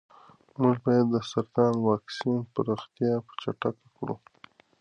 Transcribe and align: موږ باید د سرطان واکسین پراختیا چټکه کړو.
موږ 0.61 0.75
باید 0.85 1.05
د 1.11 1.15
سرطان 1.31 1.73
واکسین 1.87 2.39
پراختیا 2.53 3.13
چټکه 3.41 3.89
کړو. 3.97 4.15